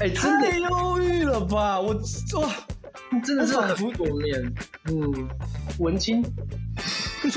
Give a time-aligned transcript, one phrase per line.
[0.00, 1.80] 哎，真的太忧郁了吧！
[1.80, 2.54] 我哇，
[3.24, 4.54] 真的是很我仿佛多面，
[4.88, 5.28] 嗯，
[5.78, 6.22] 文青，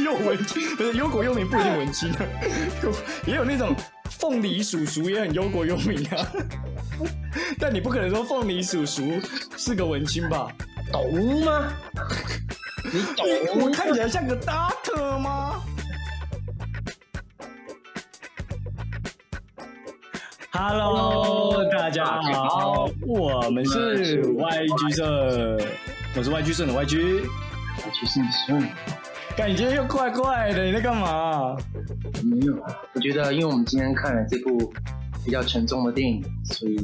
[0.03, 2.11] 又文青，不是忧国忧民不一定文青
[3.25, 3.73] 也有那种
[4.09, 6.27] 凤梨叔叔也很忧国忧民啊。
[7.57, 9.03] 但你不可能说凤梨叔叔
[9.55, 10.51] 是个文青吧？
[10.91, 11.71] 懂吗？
[12.91, 13.25] 你懂？
[13.63, 15.48] 我看起来像个 doctor 吗
[20.59, 25.57] ？Hello，大家好，我们是 YG 社，
[26.17, 27.23] 我是 YG 社的 YG。
[27.93, 28.59] 其实你说
[29.37, 31.55] 感觉又怪怪的，你在干嘛？
[32.25, 32.75] 没有啊？
[32.93, 34.69] 我觉得，因为我们今天看了这部
[35.23, 36.77] 比较沉重的电影，所以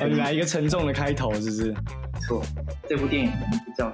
[0.00, 1.64] 呃，来一个沉重的开头，是不是？
[1.72, 2.42] 没错，
[2.86, 3.90] 这部电影名字叫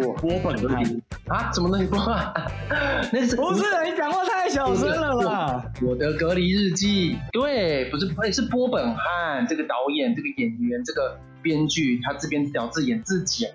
[0.00, 0.82] 做《波本汉
[1.26, 2.32] 啊，什么东西播啊？
[3.12, 5.72] 那是不是你讲话太小声了啦？
[5.82, 13.48] 我的隔离日记，对，不是，不是是波本汉这个导演、这个演员、这个编剧，他自编自导自演自己，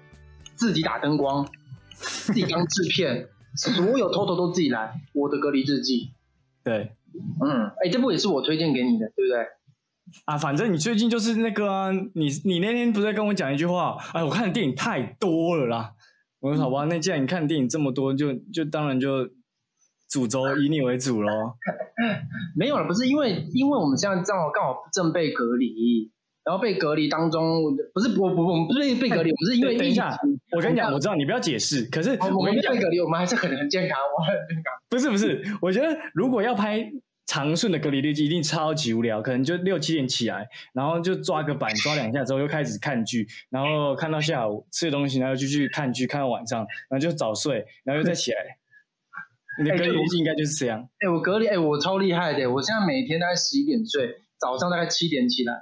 [0.56, 1.48] 自己打灯光，
[1.96, 5.00] 自己当制片，所有偷偷都自己来。
[5.14, 6.12] 我的隔离日记，
[6.64, 6.92] 对
[7.42, 9.46] 嗯，哎，这部也是我推荐给你的，对不对？
[10.26, 13.98] 啊，反正你最近就是那个啊，你你那天不是在跟我讲一句话？
[14.14, 15.94] 哎，我看的电影太多了啦。
[16.44, 19.30] 我说好吧，那既然你看电影这么多，就就当然就
[20.10, 21.54] 主轴 以你为主喽。
[22.54, 26.12] 没有了，不是因为因为我们现在正好刚好正被隔离，
[26.44, 30.14] 然后被隔离当中，不是我不我们不是被隔离， 我们是因为等一下
[30.52, 34.74] 我跟你讲，我知道你不要解释，可是我们我跟你讲被，隔离，我们还是很很健康，我很健康。
[34.90, 36.92] 不是不是，我觉得如果要拍
[37.26, 48.38] 长顺的隔离日记，一定超级无聊，可能就六七点起来，然后就抓个板抓两下之后又开始看剧，然后看到下午吃的东西，然后就去看剧，看到晚上，然后就早睡，然后又再起来。
[49.62, 50.90] 你的隔离日记应该就是这样。
[51.00, 55.54] 哎、我隔离，哎、我超厉害的，我现在每天大概十一点睡，早上大概七点起来，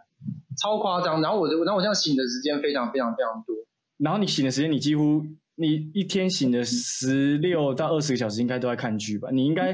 [0.62, 1.22] 超夸张。
[1.22, 3.54] 然后我就，然后我这样醒的时间非常非常非常多。
[3.98, 9.27] 然后你醒的时间，你几乎你一天醒的十六到二十个小时，应该都在看剧吧？
[9.32, 9.73] 你应该，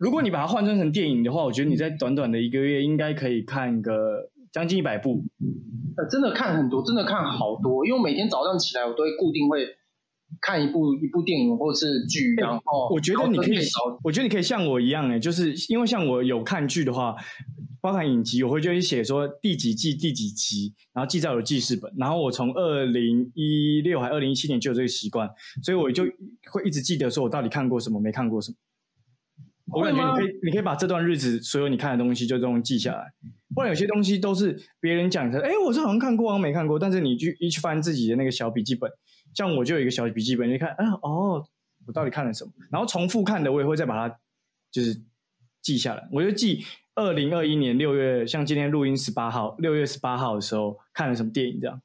[0.00, 5.22] 如果你把它换算成电影的话，我觉得你在短短的一个月应该可以看个将近一百部。
[5.94, 9.66] 呃，真的看很多，真的看好多，因为我每天早上起来，我都会固定会
[10.40, 13.58] 看一部一部电影或是剧，然后我觉得你可以
[14.02, 17.14] 我觉得你可以像我一样、欸，就是因为像我有看剧的话，
[17.82, 21.92] 包含影集，我会就会写说第几季第几集，然后记在我的记事本。
[21.98, 25.28] 然后我从二零一六还二零一七年就有这个习惯，
[25.62, 26.04] 所以我就
[26.50, 28.56] 会一直记得说我到底看过什么，没看过什么。
[29.72, 33.12] 我感觉你可以，你可以把这段日子所有你看的东西就这种记下来。
[33.54, 36.78] 不然有些东西都是别人讲的，哎，我这好像看过，好像没看过。
[36.78, 38.90] 但是你去一去翻自己的那个小笔记本，
[39.34, 41.44] 像我就有一个小笔记本，你看，啊，哦，
[41.86, 42.52] 我到底看了什么？
[42.70, 44.16] 然后重复看的，我也会再把它
[44.70, 45.02] 就是
[45.60, 46.08] 记下来。
[46.12, 46.64] 我就记
[46.94, 51.82] 二零二一年六月，像今天录音十八号，六月十八号的时候看了什么电影，这样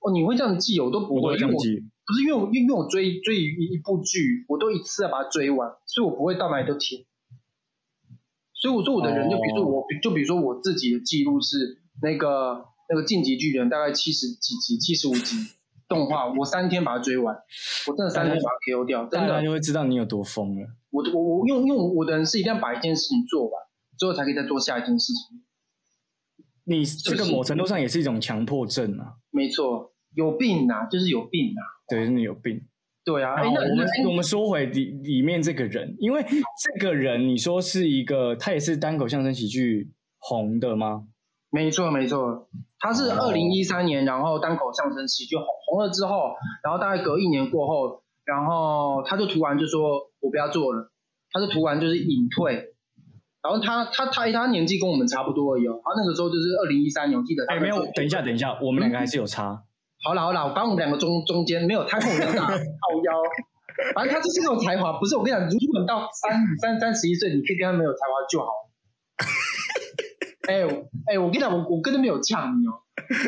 [0.00, 1.84] 哦，你会这样记，我都不会这样记。
[2.06, 7.04] 不是因为我因为我追追一一部剧，我都一次要把它追完，所以我不会到哪里都停。
[8.54, 15.36] 所以我说我的人，就比如说我，就比如说我自己的记录是那个那个晋级巨人大概七十几集、七十五集
[15.88, 17.36] 动画，我三天把它追完，
[17.86, 19.42] 我真的三天把它 KO 掉，真的。
[19.42, 20.68] 就会知道你有多疯了。
[20.90, 23.62] 我我我因为因为我的人是一定要把一件事情做完，
[23.98, 25.42] 之后才可以再做下一件事情。
[26.64, 32.62] 你这个某程度上也是一种强迫症啊，没错，有病呐、就是有病呐、对，真的有病。
[33.04, 41.04] 对啊，哎、好，那我们我们说回里里面这个人，因为这个人你说是一个，他也是单口相声喜剧红的吗？
[41.50, 42.48] 没错没错，
[42.80, 46.32] 他是哦二零一三年，然后单口相声喜剧红红了之后，
[46.64, 50.90] 然后大概隔一年过后，然后他就突然就说我不要做了，
[51.30, 52.72] 他就突然就是隐退。
[53.42, 59.62] 然后他他他他年纪跟我们差不多而已哦，他那个时候就是二零一三年，我记得他哎，没有，等一下，等一下，我们两个还是有差。
[60.02, 63.12] 好了好了，我把我们两个中中间没有他跟我一样大， 靠腰。
[63.94, 68.70] 反正他就是那种才华，不是我跟你讲，如果你到三三三十一岁，你可以跟他没有才华就好了。
[70.48, 70.62] 哎、
[71.12, 72.72] 哎、我跟你讲，我我根本没有呛你哦，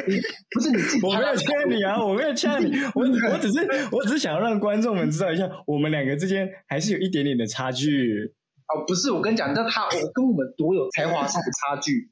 [0.06, 0.16] 你
[0.50, 8.32] 不是你自己我没有呛你啊，我没有呛你，我我只是我只是想要让观众们知道一下，我们两个之间还是有一点点的差距。
[8.68, 12.08] 哦，不是，我跟你讲，你知道他我跟我们多有才华上的差距。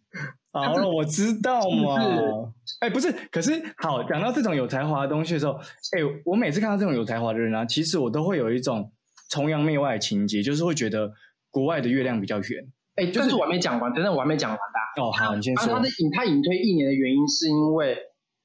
[0.53, 2.53] 好了，我知道嘛。
[2.81, 8.93] 哎，不是，可是好，讲到这种有才华的东西的时候，哎，我每次看到这种有才华的人啊，其实我都会有一种
[9.31, 11.11] 崇洋媚外的情节，就是会觉得
[11.51, 12.73] 国外的月亮比较圆。
[12.97, 15.89] 哎、但是我还没讲完，等等我还没讲完的、哦，好，你先说他他的。
[15.89, 17.97] 隐他隐退一年的原因是因为，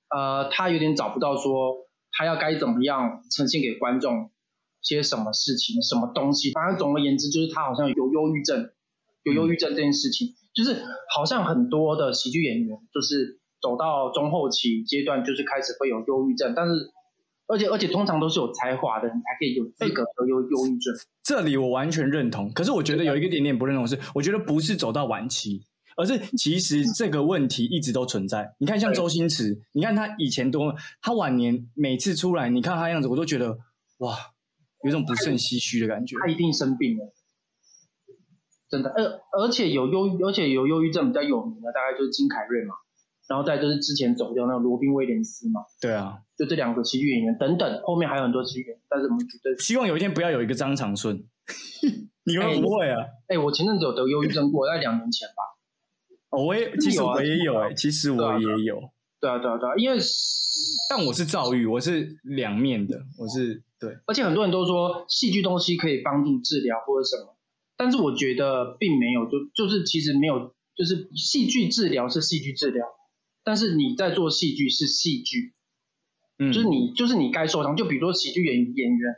[0.10, 4.32] 呃，他有点找不到说他要该怎么样呈现给观众
[4.82, 6.52] 些什么事情、什么东西。
[6.54, 8.72] 反正总而言之，就是他好像有忧郁症，
[9.24, 10.84] 有忧郁症这件事情，就是
[11.14, 16.92] 好像很多的喜剧演员就是走到中后期阶段，就是开始会有忧郁症，但是
[17.48, 20.94] 而且而且通常都是有才华的人才可以有资格得忧忧郁症。
[21.24, 25.62] 这里我完全认同，可是我觉得有一个点点不认同是，我觉得不是走到晚期，
[25.96, 28.56] 而是其实这个问题一直都存在。
[28.58, 33.60] 你看像周星驰，你看他以前多，他晚年每次出来，你看他样子，我都觉得
[33.98, 34.16] 哇，
[34.84, 36.16] 有种不胜唏嘘的感觉。
[36.20, 37.14] 他一定生病了，
[38.70, 38.90] 真的。
[38.90, 42.76] 而而且有忧，而且有忧郁症比较有名的，大概就是金凯瑞嘛，
[43.32, 51.24] 然后再就是之前走掉那个罗宾威廉斯嘛，对啊，就这两个喜剧演员等等，后面还有很多喜剧演员，但是我们觉得，希望有一天不要有一个张长顺。
[52.26, 53.00] 你会不会啊？
[53.30, 55.42] 哎、我前阵子有得忧郁症过，在两年前吧。
[56.30, 58.82] 哦，我也其实我也有哎、其实我也有，
[59.22, 59.98] 对啊，对啊，对啊，因为
[60.90, 63.98] 但我是躁郁，我是两面的，我是对。
[64.08, 67.38] 而且很多人都说戏剧东西可以帮助治疗或者什么，
[67.78, 72.86] 但是我觉得并没有，就就是其实没有，就是戏剧治疗是戏剧治疗，
[73.44, 75.54] 但是你在做戏剧是戏剧，
[76.38, 79.16] 嗯，就是你就是你该受伤，就比如说喜剧演演员，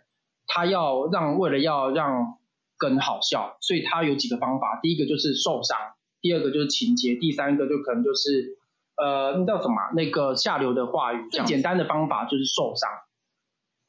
[0.47, 2.37] 他要让为了要让
[2.77, 5.77] 更好笑，所以他有几个方法，第一个就是受伤，
[6.21, 8.57] 第二个就是情节，第三个就可能就是
[8.97, 9.91] 呃那叫什么啊？
[9.95, 12.89] 那个下流的话语，最简单的方法就是受伤。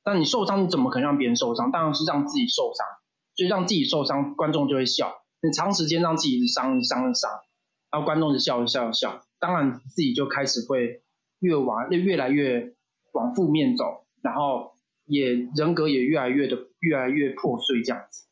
[0.03, 1.71] 但你受伤，你怎么可能让别人受伤？
[1.71, 2.87] 当然是让自己受伤，
[3.35, 5.15] 就让自己受伤，观众就会笑。
[5.41, 7.31] 你长时间让自己伤、伤、伤，
[7.91, 11.03] 然后观众就笑、一笑、一笑，当然自己就开始会
[11.41, 12.73] 越往越来越
[13.13, 14.73] 往负面走，然后
[15.05, 18.27] 也人格也越来越的越来越破碎这样子。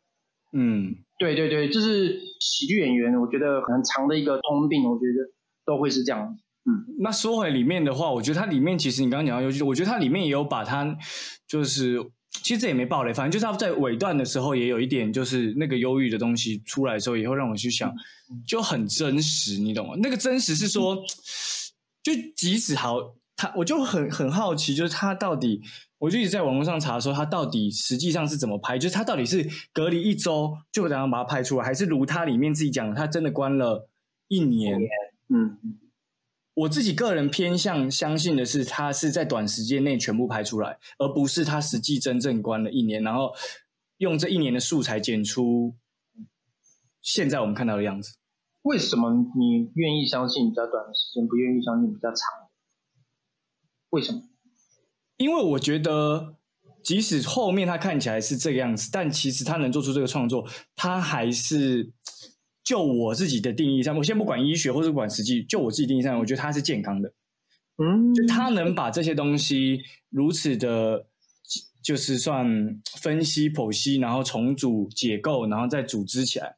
[0.52, 5.30] 嗯，对对对，就是喜剧演员，我觉得很长的一个通病，我觉得
[5.66, 6.42] 都会是这样子。
[6.98, 10.96] 那说回里面的话，我觉得它里面其实你刚刚讲到尤其，我觉得它里面也有把它
[11.46, 12.10] 就是。
[12.32, 17.94] 其实这也没暴雷，反正就是他在尾段的时候也有一点，就是那个忧郁的东西出来的时候，也会让我去想，
[18.46, 19.94] 就很真实，你懂吗？
[19.98, 20.96] 那个真实是说，
[22.02, 25.60] 就即使好，他我就很很好奇，就是他到底，
[25.98, 33.88] 我就一直在网络上查说他到底实际上是怎么拍，就是他到底是隔离一周就这样把它拍出来，还是如他里面自己讲的，他真的关了
[34.28, 34.80] 一年？
[35.28, 35.58] 嗯，
[36.54, 43.32] 我自己个人偏向相信的是，他是在短时间内全部拍出来，而不是他实际真正关了一年，然后
[43.98, 45.74] 用这一年的素材剪出
[47.00, 48.16] 现在我们看到的样子。
[48.62, 52.18] 为什么你愿意相信比较短的时间，不愿意相信比较长？
[53.90, 54.22] 为什么？
[55.16, 56.36] 因为我觉得，
[56.84, 60.46] 即使后面他看起来是这个样子，但其实他能做出这个创作，
[60.76, 61.92] 他还是
[62.72, 67.12] 就我自己的定义上，我先不管医学或者不管实际，就我自己定义上，我觉得它是健康的。
[67.76, 71.04] 嗯，就他能把这些东西如此的，
[71.82, 76.56] 就是算分析剖析，然后重组解构，然后再组织起来。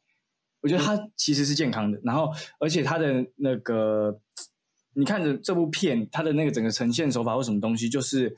[0.61, 4.21] 我觉得它其实是健康的，然后而且它的那个，
[4.93, 8.37] 你看着这部片，它的那个整个呈现手法或什么东西，就是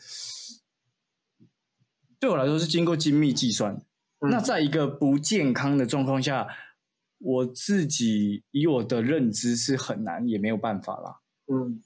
[2.18, 3.74] 对我来说是经过精密计算。
[3.74, 3.82] 嗯
[4.30, 6.48] 那在一个不健康的状况下，
[7.18, 11.20] 我自己以我的认知是很难，也没有办法啦。
[11.50, 11.82] 嗯，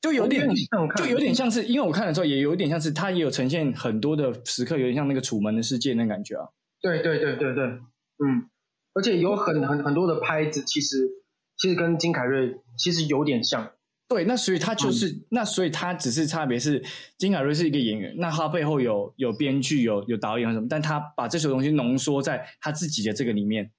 [0.00, 0.48] 就有点
[0.96, 6.48] 就有点像是，因为我看的时候也有点像是，他也有呈现很多的时刻，有点像那个楚门的世界那感觉啊。
[6.80, 8.48] 对对对对对，嗯，
[8.94, 11.08] 而且有很很很多的拍子，其实
[11.56, 13.72] 其实跟金凯瑞其实有点像。
[14.06, 16.82] 对，那所以他就是、嗯那所以他只是差别是
[17.18, 23.70] 金凯瑞是一个演员，那他背后有有编剧、有有导演什么，但他把这些东西浓缩在他自己的这个里面。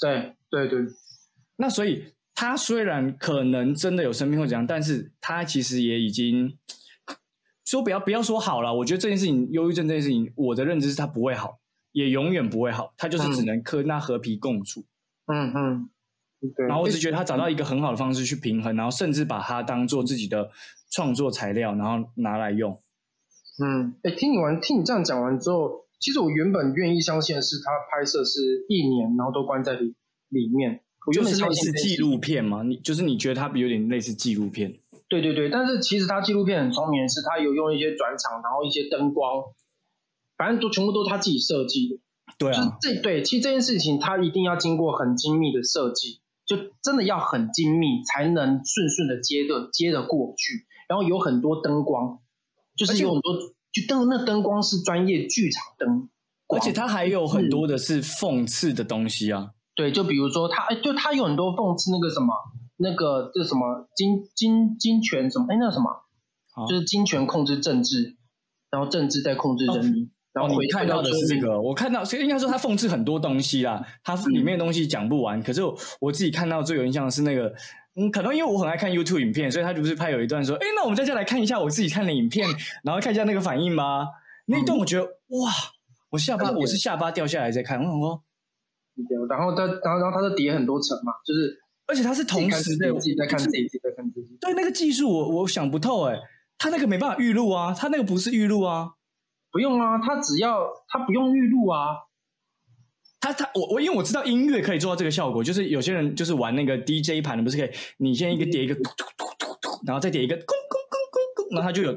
[0.00, 0.78] 对对对，
[1.56, 6.56] 那所以他虽然可能真的有生病或怎样，但是他其实也已经
[7.64, 8.74] 说不要不要说好了。
[8.74, 11.60] 我觉得这件事情，忧郁症这件事情，我的认知是他不会好，
[11.92, 14.86] 也永远不会好，他就是只能跟他和平共处。
[15.26, 15.90] 嗯嗯，
[16.56, 16.66] 对。
[16.66, 20.50] 然后我只觉得他找到一个很好的方式去平衡，然后甚至把它当做自己的
[20.90, 22.80] 创作材料，然后拿来用。
[23.62, 29.94] 嗯，哎，听你完，听你这样讲完之后，其实我原本愿意相信的是他拍摄是一年，然后都关在里
[30.28, 30.82] 里面。
[31.06, 39.44] 我原本就是类似纪录片嘛，你就是你觉得它有点类似纪录片，对对对，但是其实他纪录片很聪明的是，他有用一些转场，然后一些灯光，
[40.36, 41.96] 反正都全部都是他自己设计的。
[42.38, 50.66] 就是对啊，这对，其实这件事情他一定要经过很精密的设计，就真的要很精密才能顺顺的接的接的过去。
[50.88, 52.20] 然后有很多灯光，
[52.76, 53.34] 就是有很多
[53.72, 56.08] 就灯那灯光是专业剧场灯
[56.46, 59.50] 光，而且它还有很多的是讽刺的东西啊。
[59.76, 62.34] 对，就比如说他，哎，就他有很多讽刺那个什么，
[62.76, 65.90] 那个这什么金金金权什么，哎，那个什么，
[66.68, 68.16] 就是金权控制政治，
[68.70, 70.10] 然后政治在控制人民。
[70.32, 75.42] 然后你看到的是这个，我看到，所以应该说他讽刺很多东西啦，他里面的东西讲不完。
[75.42, 75.60] 可是
[76.00, 77.52] 我自己看到最有印象的是那个，
[78.00, 82.48] 嗯，可能因为我很爱看 YouTube 影片，所以他就不是拍有一段说，哎，那我们在这来看一下我自己看的影片，
[82.82, 84.06] 然后看一下那个反应吧。
[84.46, 85.50] 那一段我觉得哇，
[86.10, 88.22] 我下巴我是下巴掉下来在看，我说，
[89.28, 94.36] 然后他，然后然后他就叠很多层嘛，就是，而且他是同时的自己在看自己，在看自己。
[94.40, 96.16] 对那个技术，我我想不透哎，
[96.58, 98.92] 他那个没办法预录啊，他那个不是预录啊。
[99.52, 101.96] 不用啊，他只要他不用预录啊，
[103.20, 108.74] 他他我我因为我知道音乐可以做到这个效果，就是有些人就是玩那个 DJ 盘的，不是可以你先一个叠一个，
[109.86, 110.34] 然后再叠一个，
[111.50, 111.92] 然后他就有，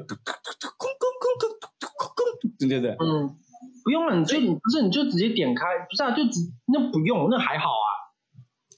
[2.58, 3.34] 对对对，嗯，
[3.84, 7.86] 不用了，你就你不是你就直接点开，不是啊，就直那不用，那还好啊。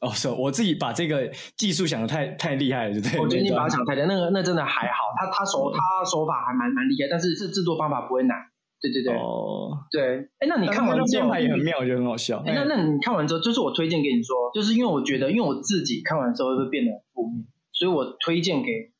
[0.03, 3.21] 哦，是，我自己把这个技术想的太太厉害了，对不对？
[3.21, 8.37] 我觉得你把它想太厉害，那个那真的还好，他他手他手法还蛮蛮厉害，但是这制作方法不会难。
[8.79, 12.43] 对对对，哦，对，哎，那你看完之后也很妙，我觉得很好笑。
[12.45, 18.93] 那那你看完之后，就是我推荐给你说，就是因为我觉得，因为我自己看完之后会变得负面，所以我推荐给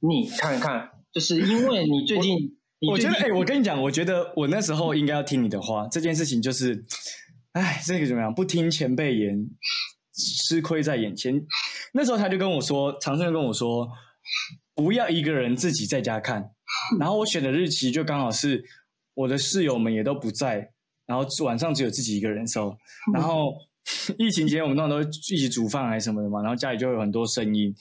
[0.00, 2.56] 你看看，就是因为你最近，
[2.90, 5.86] 我觉得，哎，我跟你讲，我觉得我那时候应该要听你的话。
[5.88, 6.82] 这件事情就是，
[7.52, 8.34] 哎，这个怎么样？
[8.34, 9.46] 不听前辈言，
[10.14, 11.44] 吃亏在眼前。
[11.92, 13.86] 那时候他就跟我说，长生跟我说，
[14.74, 16.52] 不要一个人自己在家看。
[16.98, 18.64] 然后我选的日期就刚好是。
[19.20, 20.70] 我的室友们也都不在，
[21.06, 22.74] 然后晚上只有自己一个人收。
[23.12, 23.52] 然后
[24.18, 27.74] 疫情期间我们通常都一起煮饭还是什么的嘛，然后家里就有很多声音。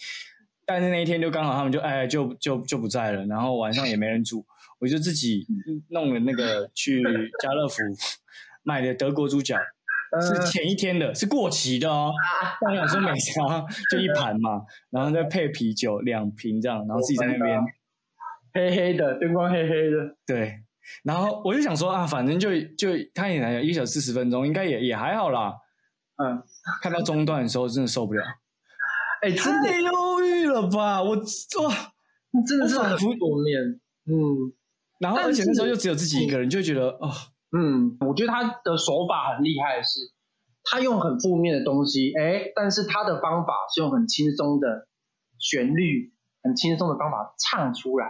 [0.65, 4.46] 但是那一天就刚好他们就哎就就就不在了，然后晚上也没人煮，
[4.79, 5.48] 我就自己
[5.89, 7.01] 弄了那个去
[7.41, 7.81] 家乐福
[8.63, 9.58] 买的德国猪脚，
[10.22, 12.12] 是前一天的，是过期的哦。
[12.67, 17.60] 我想说每家就一盘嘛，然后再配啤酒两瓶这样，然后自己在那边
[18.53, 20.63] 黑黑的灯光黑黑的，对。
[21.03, 25.53] 然后我就想说啊，反正就就看也来一小时四十分钟，应该也也还好啦。
[26.22, 26.43] 嗯，
[26.84, 28.24] 看到中段的时候真的受不了，
[29.22, 31.01] 哎，太忧郁了吧！
[31.01, 31.74] 我哇，
[32.46, 33.08] 真的是很负
[33.43, 33.79] 面。
[34.05, 34.51] 嗯，
[35.00, 37.10] 然后而且那时候又只有自己一个人，就觉得哦，
[37.58, 40.12] 嗯，我觉得他的手法很厉害的是，
[40.63, 44.88] 他用很负面的东西，哎，但是他的方法是用很轻松的
[45.38, 48.08] 旋律，很轻松的方法唱出来。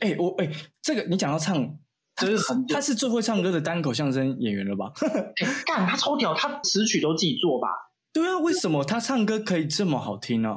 [0.00, 0.50] 哎，我哎，
[0.82, 1.78] 这个你讲到唱。
[2.20, 4.92] 就是很，他是最会唱歌的单口相声演员了吧？
[5.66, 7.68] 干，他超屌，他词曲都自己做吧？
[8.12, 10.56] 对啊，为什么他唱歌可以这么好听呢？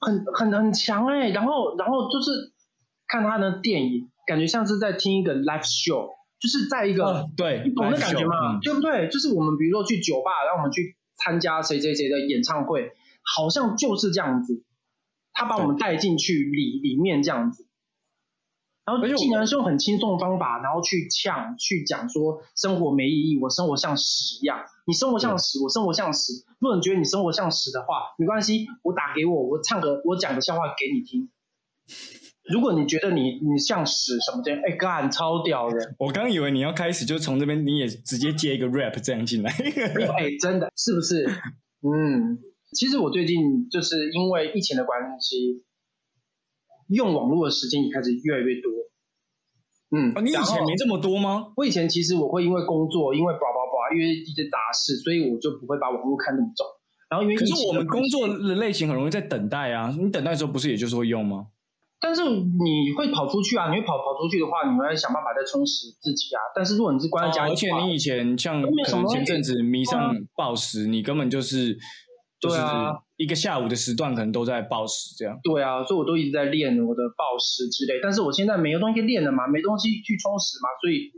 [0.00, 2.30] 很很很强哎，然后然后就是
[3.06, 6.08] 看他的电影，感觉像是在听一个 live show，
[6.38, 8.58] 就是在一个对，你懂的感觉吗？
[8.62, 9.08] 对不对？
[9.08, 14.64] 就是我们比如说去酒吧，然后我们去参加谁谁谁的演唱会，好像就是这样子，
[15.32, 17.66] 他把我们带进去里里面这样子。
[18.98, 24.58] 然后竟然是用很轻松的方法，然后去呛、去讲说生活没意义，我生活像屎一样。
[24.86, 26.32] 你生活像屎，我生活像屎。
[26.58, 31.30] 如果你觉得你生活像屎的话，没关系，我打给我，我唱个我讲个笑话给你听。
[32.52, 35.94] 如果你觉得你你像屎什么的，哎干超屌的。
[35.98, 39.50] 我刚以为你要开始就从这边，你也直接接一个 rap 这样进来。
[39.50, 41.24] 哎， 真的是不是？
[41.82, 42.38] 嗯，
[42.72, 45.62] 其实我最近就是因为疫情的关系。
[46.90, 48.70] 用网络的时间也开始越来越多，
[49.94, 51.52] 嗯，你以前没这么多吗？
[51.56, 56.66] 我以前其实我会因为工作，因为叭叭叭，因为一些杂事，所以我就不会把网络看那么重。
[57.08, 61.46] 然后因为可是我们工作的类型很容易在等待啊，你等待的时候不是也就是会用吗？
[62.00, 66.40] 但是你会跑出去啊，你会跑跑出去的话，你会想办法再充实自己啊。
[66.56, 71.78] 但是如果你是关在家里，而且你以前像可能前阵子迷上暴食，你根本就是。
[72.40, 75.38] 对啊，一个下午的时段可能都在暴食这样。
[75.42, 78.00] 对啊，所以我都一直在练我的暴食之类。
[78.02, 81.12] 但是我现在没有东西练了嘛，没东西去充实嘛，所以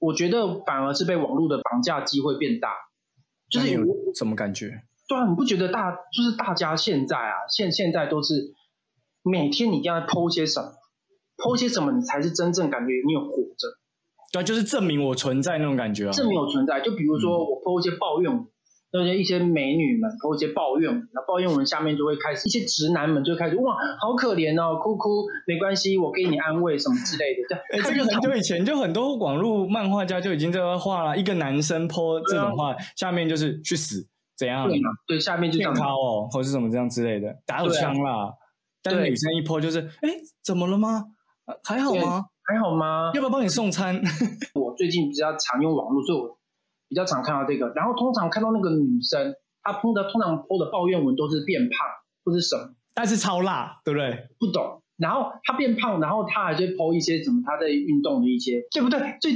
[0.00, 2.74] 我觉得反而是被网络的绑架机会变大。
[3.48, 4.82] 就是有什么感觉？
[5.08, 8.54] 对啊，你不觉得大就是大家现在啊，现现在都是
[9.22, 10.72] 每天你一定要剖些什么，
[11.36, 13.68] 剖些什么，你才是真正感觉你有活着。
[14.32, 16.12] 对，就是证明我存在那种感觉啊。
[16.12, 18.46] 证明我存在，就比如说我剖一些抱怨。
[18.92, 27.56] 那些一些美女们，或一些抱怨，那抱怨文下面就会开始一些直男们就开始哇，好可怜哦，哭哭，没关系，我给你安慰什么之类的。
[27.72, 34.68] 哎，这个很久以前就很多网络漫画家就已经这样画了，一个男生泼这种话，下面就是去死，怎样？
[35.06, 38.32] 对，下面就样抛哦，或者是什么这样之类的，打有枪啦。
[38.82, 40.10] 但是女生一泼就是，哎，
[40.42, 41.04] 怎么了吗？
[41.62, 42.24] 还好吗？
[42.42, 43.12] 还好吗？
[43.14, 44.02] 要不要帮你送餐？
[44.54, 46.39] 我最近比较常用网络，所以我。
[46.90, 51.88] 比较常看到这个，然后通常看到那个女生，她铺的通常剖的抱怨文都是变胖
[52.24, 54.28] 或是什么，但是超辣，对不对？
[54.38, 58.98] 不懂，然后她变胖，然后她还会 PO 一些什么她在运动的一些，对不对？
[59.20, 59.32] 最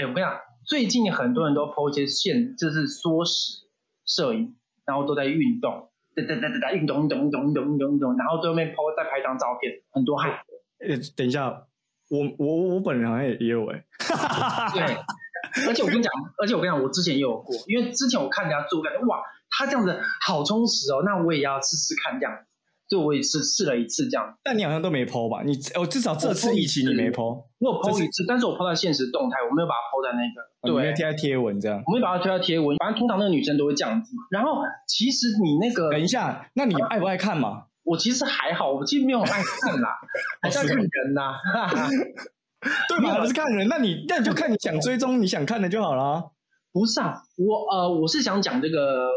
[0.00, 0.32] 哎，我跟你讲，
[0.64, 3.66] 最近很多人都 PO 一些现就是缩时
[4.06, 4.54] 摄影，
[4.86, 10.30] 然后都在运动，哒哒哒哒哒，运动运动运动运动运动运动，然后对面 PO 再拍张照片，很多汗。
[10.78, 11.66] 呃，等一下，
[12.10, 13.84] 我我我本人好像也也有哎，
[14.74, 14.96] 对，
[15.68, 22.32] 而且我跟你讲， 而且我跟你讲，我之前也有过，因为之前我看人家做，感觉哇，他这样子好充实哦，那我也要试试看这样。
[22.90, 25.42] 对我也是试了一次这样，但你好像都没剖吧？
[25.46, 27.42] 你哦，至少这次疫情你没剖。
[27.58, 31.82] 我有剖一次，但是我剖在现实动态，我没有把它剖在那个，对，没有贴在贴文这样。
[31.86, 34.12] 我没把它贴在贴文，反正通常那个女生都会这样子。
[34.30, 37.62] 然后其实你那个，等一下，那你爱不爱看嘛？
[37.84, 39.98] 我其实还好，我其实没有爱看啦，
[40.42, 41.32] 还是要看人呐。
[42.88, 43.20] 对吧？
[43.20, 46.30] 不是看人，那你那你就看你想追踪你想看的就好了。
[46.72, 49.08] 不是啊，我呃，我是想讲这个，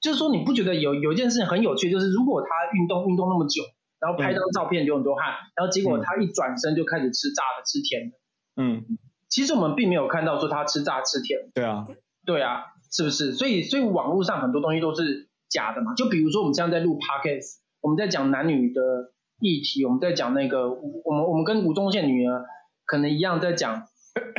[0.00, 3.62] 就是说你不觉得有有一件事情很有趣，就是如果他运动运动那么久。
[4.00, 5.24] 然后拍张照片流很多汗，
[5.56, 8.16] 然后结果他一转身就开始吃炸的、吃甜的。
[8.54, 8.84] 嗯，
[9.28, 11.50] 其实我们并没有看到说他吃炸吃甜。
[11.52, 11.84] 对啊，
[12.24, 13.32] 对啊，是不是？
[13.32, 15.94] 所以，所以网络上很多东西都是假的嘛。
[15.94, 18.80] 就比如说我们现在在录 podcast，我们在讲男女的
[19.40, 22.44] 议题，我们在讲那个，我们我们跟吴宗宪女儿
[22.88, 23.82] 可能一样在讲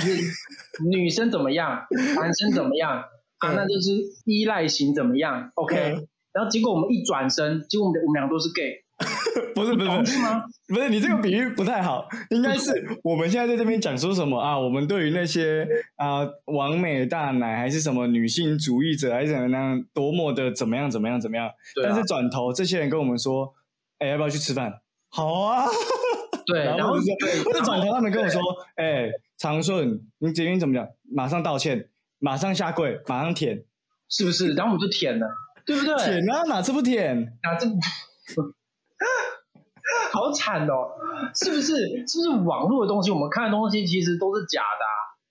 [0.92, 1.86] 女生怎么样，
[2.18, 3.02] 男生怎么样
[3.38, 3.54] 啊？
[3.54, 3.92] 那就是
[4.26, 6.08] 依赖型怎么样？OK。
[6.34, 8.84] 然后结果我们一转身，结果我们我们俩都是 gay。
[9.56, 9.90] 不是不是
[10.68, 14.60] 不是你这个比喻不太好，应该是我们现在在这边讲说什么啊？
[14.60, 15.66] 我们对于那些
[15.96, 21.50] 啊完美大奶还是什么女性主义者还是怎么样，多么的怎么样怎么样怎么样？
[21.82, 23.54] 但是转头这些人跟我们说，
[24.00, 24.74] 哎，要不要去吃饭？
[25.10, 25.66] 好啊。
[26.52, 28.42] 对，然后或者转头他们跟我说，
[28.76, 30.88] 哎，长顺，你这边怎么讲？
[31.12, 31.90] 马上道歉，
[32.20, 33.64] 马上下跪，马上舔，
[34.10, 34.54] 是不是？
[34.54, 35.28] 然后我们就舔了，
[35.66, 35.96] 对不对？
[35.96, 37.38] 舔啊，哪次不舔？
[37.44, 37.68] 哪次？
[40.12, 40.90] 好惨哦，
[41.34, 41.76] 是不是？
[42.08, 43.10] 是不是网络的东西？
[43.12, 44.86] 我们看的东西其实都是假的，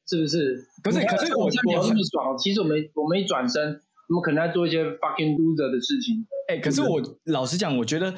[0.09, 0.67] 是不是？
[0.83, 6.27] 可是，可是我这样聊那么爽，其实我们我们一转身，我们可能在做一些 fucking loser 的事情。
[6.49, 8.13] 哎，可是我老实讲，我觉得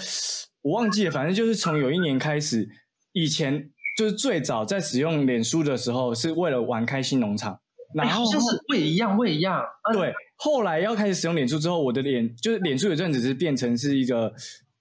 [0.62, 2.66] 我忘记了，反正就是从有一年开始，
[3.12, 7.58] 以前就是最早在使用脸书的时候，是为了玩开心农场，
[7.94, 9.62] 然后就是不一样，不一样。
[9.92, 14.32] 对，后来要开始使用脸书之后，我的脸就是脸书有阵子是变成是一个，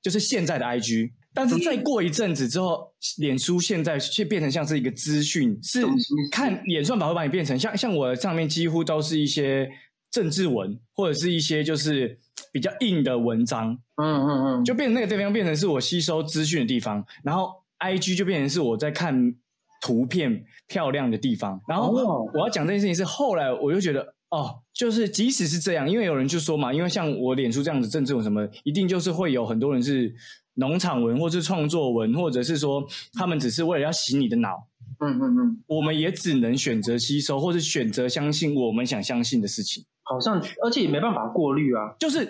[0.02, 1.12] 就是现在的 IG。
[1.32, 5.86] 但是再过一阵子之后，脸书现在却变成像是一个资讯，是
[6.32, 9.70] 看演算法会把你变成像像我上面几乎都是一些
[10.10, 12.18] 政治文或者是一些就是
[12.52, 19.36] 比较硬的文章，嗯嗯嗯，就变成那个地方变成是我吸收资讯的地方，然后 I G 就变成是我在看
[19.82, 30.16] 图片漂亮的地方，然后我要讲这件事情是后来我就觉得哦，就是即使是这样，因为有人就说嘛，因为像我脸书这样子政治文什么，一定就是会有很多人是。
[30.56, 34.68] 农场文，或是创作文，或者是说他们只是为了要洗你的脑，
[35.00, 39.86] 嗯嗯嗯，我们也只能选择吸收，或是选择相信我们想相信的事情。
[40.04, 41.96] 好像，而且也没办法过滤啊。
[41.98, 42.26] 就是，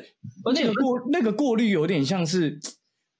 [0.46, 2.60] 而且过那个过滤有点像是，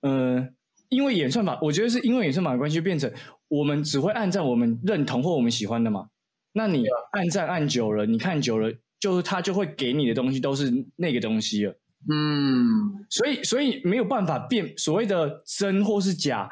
[0.02, 0.48] 呃，
[0.90, 3.12] 因为演算法，我觉得是因为演算法的关系，变成
[3.48, 6.10] 我们只会按照我们认同或我们喜欢的嘛。
[6.52, 11.80] 那你按赞按久了，你看久了，就是他就会给你的东西都是那个东西了。
[12.12, 16.50] 嗯，所以所以没有办法变所谓的真或是假，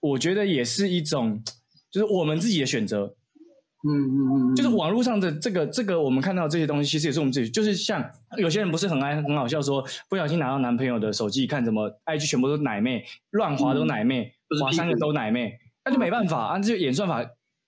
[0.00, 1.42] 我觉得也是一种，
[1.90, 3.14] 就是我们自己的选择。
[3.84, 7.50] 嗯嗯嗯，就是网络上的这个这个我们看到这些东西，其实也是我们自己。
[7.50, 8.04] 就是像
[8.38, 17.24] 有些人不是很爱很好笑，说不小心拿到男朋友的手机看什么，IG 全部都是奶妹，乱滑都奶妹，滑三个都奶妹，那就没办法啊，就演算法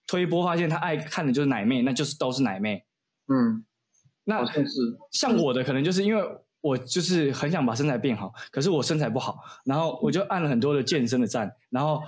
[0.07, 2.85] 推波发现他爱看的就是奶妹，那就是都是奶妹。
[3.29, 3.65] 嗯，
[4.25, 4.65] 那是
[5.11, 6.23] 像我的可能就是因为。
[6.65, 12.03] 我就是很想把身材变好，可是我身材不好，然后我就按了很多的健身的赞，然后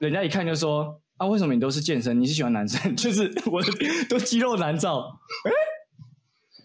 [0.00, 2.18] 人家一看就说啊，为什么你都是健身？
[2.18, 2.80] 你是喜欢男生？
[2.96, 3.62] 就是我
[4.08, 5.52] 都肌肉男照，哎，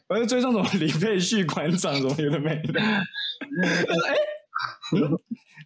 [0.08, 2.96] 我就追上什么李佩旭馆长什么有的没的，哎，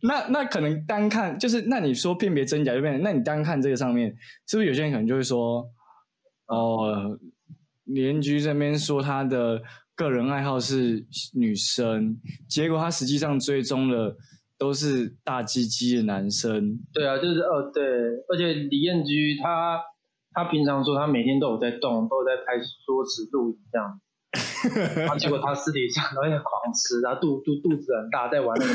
[0.01, 4.09] 那那可能单看就是那你说辨别真假就变，那你单看这个上面，
[4.47, 5.69] 是不是有些人可能就会说，
[6.47, 7.19] 哦，
[7.83, 9.61] 邻居这边说他的。
[9.95, 14.15] 个人爱好是女生，结果他实际上追踪了
[14.59, 16.77] 都是大鸡鸡的男生。
[16.93, 17.83] 对啊，就是呃，对，
[18.27, 19.81] 而且李彦居他
[20.33, 23.99] 他平常说他每天都有在动，都有在拍说辞录影这样，
[24.97, 28.73] 然后结果他私底下然后在狂吃，然后肚肚肚子很大，在玩那个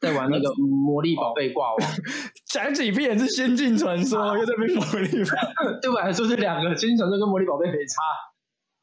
[0.00, 1.78] 在玩那个魔力宝贝挂网，
[2.52, 5.08] 讲几遍是仙境传说， 又在变魔力，
[5.80, 8.02] 对我来说这两个仙境传说跟魔力宝贝没差。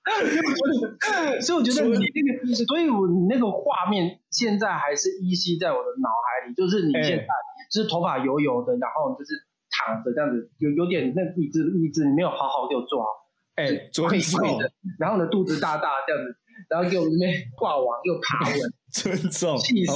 [1.41, 7.25] 所以我觉得你那个，所以我你那个画面现在还是依稀在我的脑海里，就是你现在
[7.71, 9.33] 就是头发油油的，然后就是
[9.69, 13.07] 躺着这样子，有有点那椅子椅子你没有好好给我做好，
[13.55, 13.67] 哎，
[14.09, 16.35] 跪跪着，然后呢肚子大大这样子，
[16.67, 18.57] 然后给我那边挂网又爬稳，
[18.91, 19.93] 尊重，气死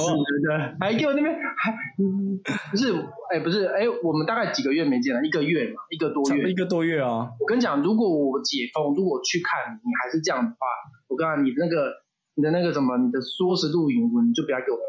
[0.48, 2.38] 了，还给我那边还嗯
[2.70, 2.92] 不是
[3.32, 7.30] 哎不是哎我们大概几个月没见了，一个月嘛，一个多月，一个多月啊。
[7.40, 10.66] 我跟你讲，如果我解封，如果去看你还是这样的话，
[11.08, 11.92] 我跟你讲，你那个
[12.36, 14.84] 你的那个什么，你的缩时录影，你就不要给我抛。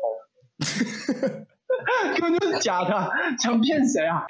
[2.18, 4.24] 根本就是假的，想骗谁啊？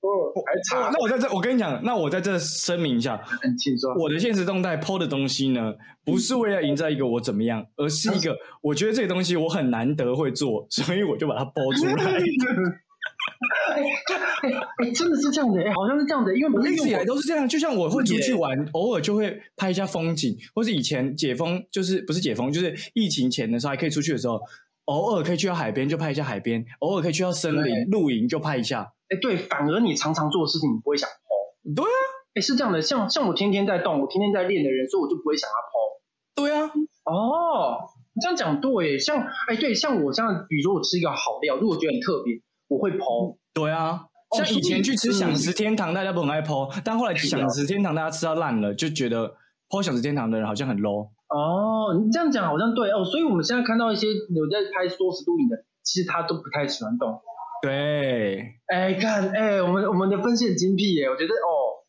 [0.00, 0.90] 哦，还差。
[0.90, 3.20] 那我在这，我跟你讲，那我在这声明一下，
[3.58, 3.94] 请说。
[3.94, 12.04] 我的现实动态 PO 的东西呢，不是为了营造一个我怎么样，而是一个 我觉得这个东西我很难得会做，所以我就把它播出来。
[12.04, 13.82] 哎
[14.82, 17.46] 哎，真的是这样的，哎，好像是这样的，因为我一直以来都是这样。
[17.46, 24.40] 就像我会出去玩，偶尔就会拍一下风景，或是以前解封，就是不是解封，就是疫情前的时候还可以出去的时候。
[24.86, 28.92] 偶尔可以去到海边就拍一下海边，偶尔可以去到森林露营就拍一下。
[29.10, 31.74] 哎，对，反而你常常做的事情你不会想剖。
[31.74, 31.98] 对啊，
[32.34, 36.00] 哎，是这样的，像像我天天在动，我天天在练的人，所以我就不会想要剖。
[36.34, 36.66] 对啊，
[37.04, 39.18] 哦，你这样讲对，像
[39.48, 43.36] 哎对，像我这样，比如说我吃一个好料，如果觉得很特别，我会剖。
[43.52, 49.34] 对啊，像以前去吃享食天堂，大家不很爱剖，但后来享食天堂大家吃到烂了，就觉得
[49.68, 51.08] 剖享食天堂的人好像很 low。
[51.28, 57.20] 哦，你这样讲好像对哦，所以我们现在看到一些有在拍缩食录影的，其实他都不太喜欢动。
[57.62, 61.84] 对，哎，看，哎，我们我们的分析很精辟耶，我觉得哦，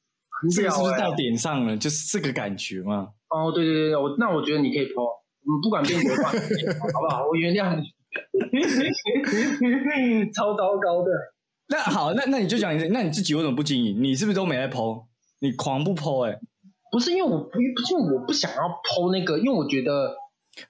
[0.54, 1.78] 这个是不是到点上了？
[1.78, 3.10] 就是这个感觉嘛。
[3.30, 7.26] 哦，对对对对，我那我觉得你可以抛，我们不管变国话，好不好？
[7.28, 7.84] 我原谅你。
[10.34, 11.12] 超糟糕的。
[11.70, 14.04] 那好，那那你就讲，那你自己为什么不经营？
[14.04, 15.08] 你是不是都没在抛？
[15.40, 16.26] 你狂不抛？
[16.26, 16.38] 哎。
[16.92, 20.14] 不是因为我不，不是因为我不想要剖那个，因为我觉得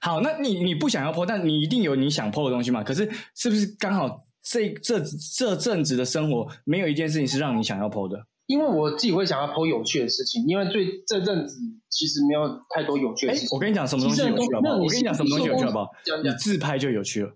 [0.00, 2.84] 好，那你你不想要剖，但你一定有你想剖的东西嘛？
[2.84, 5.00] 可是是不是刚好这这
[5.36, 8.26] 这阵子的生活没有一件事情是让你想要剖的？
[8.46, 11.56] 因为我自己会想要剖有趣的事情，因为最这阵子
[11.88, 13.48] 其实没有太多有趣的事情。
[13.52, 14.76] 我跟你讲什么东西有趣好不好？
[14.76, 15.88] 我跟你讲什么东西有趣好不好？
[16.22, 17.32] 你自拍就有趣了。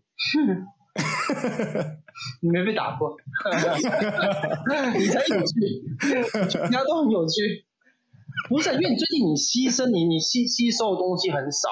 [2.42, 3.16] 你没被打过，
[4.98, 5.54] 你才有趣，
[6.58, 7.64] 人家都很有趣。
[8.48, 11.68] 不是，因为你最近你牺牲你你吸吸收的东西很少，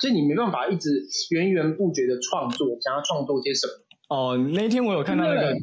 [0.00, 3.72] 所以你没办法一直源源不绝的创作，想要创作些什么？
[4.12, 5.54] 哦，那天我有看到那个，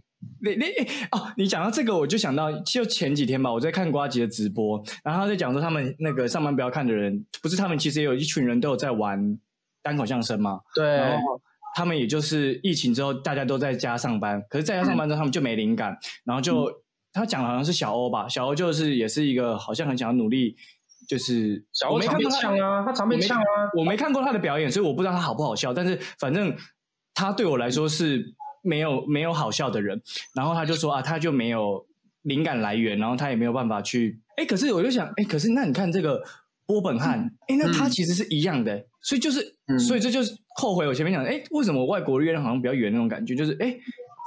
[0.42, 0.66] 那那
[1.12, 9.38] 哦，你讲到这个，我就想到就前几天吧，我在看瓜吉的直播，然后他在讲说他们那个上班不要看的人，不是他们其实也有一群人都有在玩
[9.84, 10.60] 单口相声嘛？
[10.74, 11.42] 对，然后
[11.76, 16.70] 他们也就是疫情之后大家都在家上班，可是在家上班之后他们就没灵感，然后就。
[17.12, 20.56] 他讲的好像是小欧吧，小欧就是也是一个好像很想要努力，
[21.08, 23.44] 就是小欧常被呛啊，他常被呛啊。
[23.76, 25.74] 我没看过他的表演，所以我不知道他好不好笑。
[25.74, 26.56] 但是反正
[27.16, 28.24] 他对我来说是
[28.63, 30.02] 没有没有好笑的人。
[30.36, 31.86] 然后他就说啊，他就没有
[32.24, 34.19] 灵感来源，然后他也没有办法去。
[34.38, 36.24] 哎，可是我就想，哎，可是那你看这个
[36.65, 43.76] 波本汉，哎，那他其实是一样的，所以就是，所以这就是后悔我前面讲，哎，为什么外国的月亮好像比较圆那种感觉，就是哎。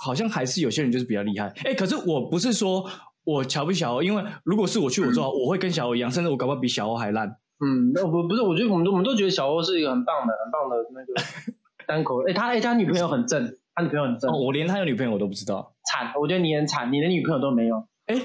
[0.05, 2.85] 好像还是有些人就是比较厉害，哎，可是我不是说
[3.23, 7.29] 我瞧不起小欧，因为如果是我去我做，我会跟小欧一样，甚至我搞不好比小欧还烂。
[7.64, 11.55] 嗯，那不不是，我觉得我们都我们都觉得小欧是一个很棒的、很棒的那个
[11.87, 12.29] 单口。
[12.29, 14.31] 哎，他哎他女朋友很正，他女朋友很正。
[14.31, 15.75] 我连他有女朋友我都不知道。
[15.93, 17.77] 惨，我觉得你很惨，你连女朋友都没有。
[18.07, 18.17] 哎。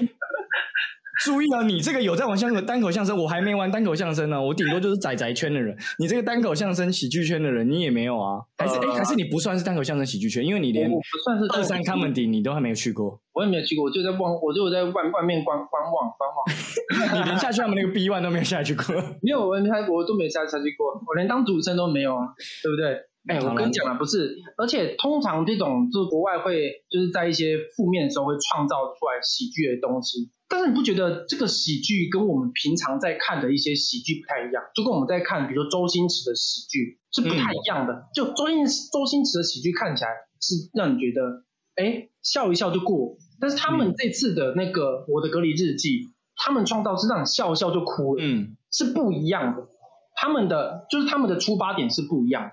[1.24, 4.40] 注意啊，你这个有在玩相声单口相声，我还没玩单口相声呢。
[4.40, 8.38] 我顶多就是仔仔圈的人，你这个单口相声喜剧圈的人，你也没有啊？
[8.56, 13.20] 还是哎，还是你不算是单口相声喜剧圈，因为你连不算是二三 comedy 你都还没有去过。
[13.32, 17.18] 我也没有去过，我就在望，我就在外外面观观望观望。
[17.18, 18.94] 你连下去他们那个 B one 都没有下去过？
[19.20, 22.28] 没有，我他我都没下下去过，我连当主持人都没有啊，
[22.62, 22.94] 对不对？
[23.28, 30.30] 哎，我跟你讲啊，不是，而且通常这种就是国外会就是在一些负面的时候会创造出来喜剧的东西。
[30.48, 34.62] 但是你不觉得这个喜剧跟我们平常在看的一些喜剧不太一样？
[34.74, 38.08] 就跟我们在看，比如说周星驰的喜剧是不太一样的。
[38.14, 40.10] 就周星周星驰的喜剧看起来
[40.40, 41.44] 是让你觉得，
[41.76, 43.18] 哎，笑一笑就过。
[43.38, 49.68] 但是他们这次的那个《我的隔离日记》，他们创造是让你笑一笑就哭了，嗯，是不一样的。
[50.16, 52.52] 他们的就是他们的出发点是不一样，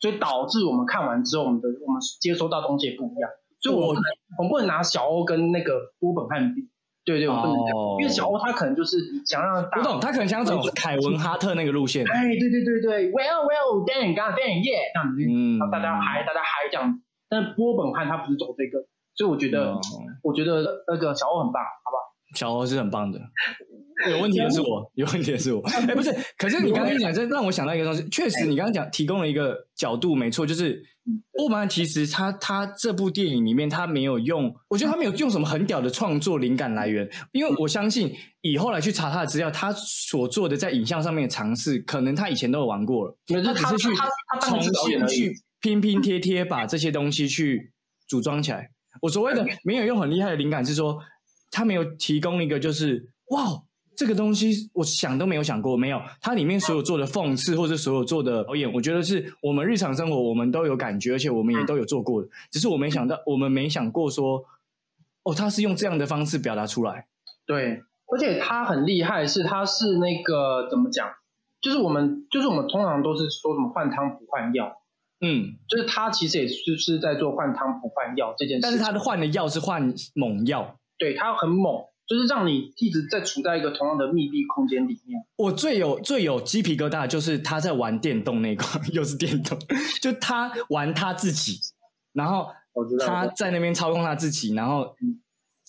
[0.00, 3.30] 所以导致我们看完之后，我们的我们接收到东西也不一样。
[3.60, 6.68] 所以我我们不能拿小欧跟那个波本汉比。
[7.06, 12.02] 对对，我不能讲，因为小欧他可能就是想让我懂，他可能想走凯文哈特那个路线。
[12.10, 16.98] 哎，对对对对，Well Well Dan God Dan Yeah 这样子，嗯，大家嗨，大家嗨这样。
[17.28, 19.76] 但波本汉他不是走这个，所以我觉得，
[20.22, 22.02] 我觉得那个小欧很棒，好不好？
[22.34, 23.18] 小欧是很棒的。
[24.10, 25.62] 有问题的是我，有问题的是我。
[25.70, 28.06] 哎，不是，可是你刚刚讲，这让我想到一个东西。
[28.10, 30.82] 确实，你刚刚讲提供了一个角度，没错，就是
[31.38, 43.88] 欧曼其实他他这部电影里面他没有用，我觉得他没有用什么很屌的创作灵感来源，因为我相信以后来去查他的资料，他所做的在影像上面的尝试，可能他以前都有玩过了，他只是去
[44.42, 47.72] 重新去拼拼贴贴把这些东西去
[48.08, 48.70] 组装起来。
[49.02, 50.98] 我所谓的没有用很厉害的灵感，是说
[51.50, 53.62] 他没有提供一个就是哇。
[53.96, 56.00] 这个东西我想都没有想过，没有。
[56.20, 64.44] 它里面所有做的讽刺或者所有做的表演，我觉得是我们日常生活我们都有感觉，而且我们也都有做过的，只是我没想到，我们没想过说，
[65.22, 67.06] 哦，他是用这样的方式表达出来。
[67.46, 71.08] 对，而且他很厉害，是他是那个怎么讲？
[71.60, 74.82] 就是我们就是我们通常都是说什么换汤不换药，
[75.20, 81.84] 嗯，就是他其实也是是在做换汤不换药这件事，但是他的换的药是换猛药，对他很猛。
[82.06, 85.24] 就是让你一直在处在一个同样的密闭空间里面。
[85.36, 89.58] 我最有最有鸡皮疙瘩，就是他在玩电动那个， 又是电动，
[90.02, 91.58] 就他玩他自己，
[92.12, 92.48] 然后
[93.06, 94.94] 他在那边操控他自己，然后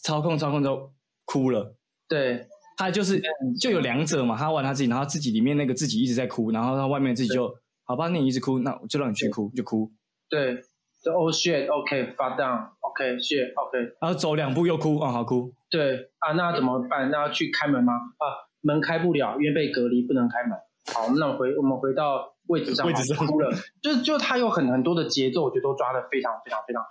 [0.03, 0.91] 操控操控就
[1.23, 1.75] 哭了。
[2.07, 3.21] 对，他就是
[3.59, 9.91] 就有两者嘛，他玩他自己，然后自己里面那个自己一直在哭，然后他外面自己就好吧，那你一直哭，那我就让你去哭，就哭。
[10.29, 10.61] 对，
[11.05, 15.53] 就 Oh shit，OK，发 down，OK，shit，OK，然后走两步又哭，啊，好哭。
[15.69, 17.11] 对啊，那怎么办？
[17.11, 17.93] 那要去开门吗？
[17.93, 18.25] 啊，
[18.61, 20.57] 门开不了，因为被隔离，不能开门。
[20.91, 23.51] 好，那我回我们回到位置上，位置上哭了。
[23.83, 26.89] 就就他有很很多的节奏，我觉得都抓的非常非常非常好。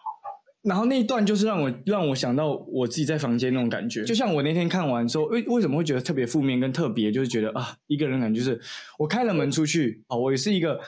[0.62, 8.58] 然后那一段就是让我让我想到我自己在房间那种感觉，就像我那天看完之后，为为什么会觉得特别负面跟特别，就是觉得啊，一个人感觉就是
[8.98, 10.80] 我开了门出去啊，我也是一个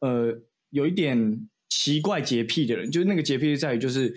[0.00, 0.34] 呃
[0.70, 1.16] 有一点
[1.72, 4.14] 奇怪洁癖的人，就是那个洁癖在于就是。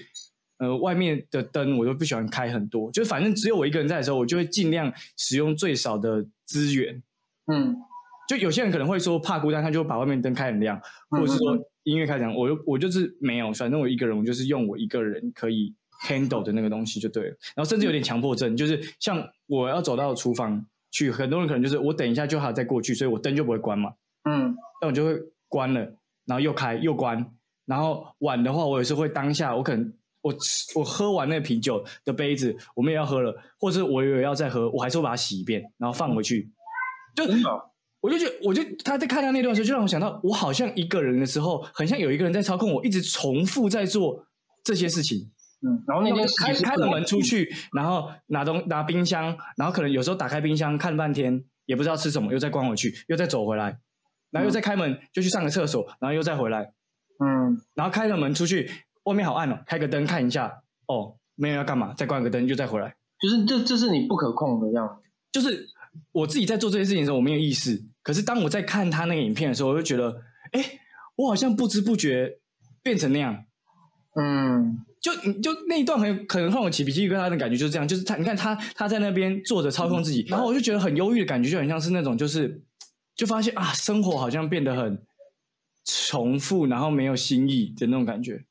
[0.57, 7.03] 呃，外面的灯我都不喜欢开很多，就反正只有我一个人在的时候，我就会尽量使用最少的资源。
[7.51, 7.75] 嗯，
[8.25, 15.75] 就有些人可能会说怕孤单，他就把外面灯开很亮，或者是说音乐开很我就我就是没有，反正我一个人，我就是用我一个人可以
[16.07, 17.37] handle 的那个东西就对了。
[17.53, 23.91] 然后甚至有点强迫症，就是像我要走到厨房去，很多人可能就是我等一下就还要再过去，所以我灯就不会关嘛。
[24.23, 25.17] 嗯，那我就会
[25.49, 25.81] 关了，
[26.25, 27.29] 然后又开又关，
[27.65, 29.93] 然后碗的话，我也是会当下我可能。
[30.21, 36.51] 我吃我喝完那啤酒的杯子，我们也要喝了，或者我也要再喝，我还是会把它洗一遍，然后放回去。
[37.15, 37.23] 就
[38.01, 44.25] 我就觉得，我就他在看到那段时候，就让我想到，我好像一个人的时候，很像有一个人在操控我，一直重复在做
[44.63, 45.31] 这些事情。
[45.61, 53.77] 嗯，然后那天开开了门出去，然后拿东拿冰箱，然后可能有时候打开冰箱看半天，也不知道吃什么，又再关回去，又再走回来，
[54.31, 56.73] 然后又再开门就去上个厕所，然后又再回来。
[57.19, 58.69] 嗯，然后开了门出去。
[59.05, 60.51] 外面好暗哦，开个灯看一下
[60.87, 62.95] 哦，没有要干嘛，再关个灯就再回来。
[63.21, 65.07] 就是这这是你不可控的样子。
[65.31, 65.67] 就是
[66.11, 67.83] 我自己在做这些事情的时候，我没有意识。
[68.01, 70.23] 可是当我在看他那个影片的时候，我就觉得，
[70.53, 70.65] 哎，
[71.17, 72.39] 我好像不知不觉
[72.81, 73.45] 变成那样。
[74.15, 77.87] 嗯，就就那一段很可能让我起脾气，跟他的感觉就是这样。
[77.87, 82.59] 就是他，你看他他在那边坐着操控自己，然后我就觉得很忧郁的感觉，就很像是那种就是
[83.15, 84.99] 就发现啊，生活好像变得很
[85.85, 88.43] 重复，然后没有新意的那种感觉。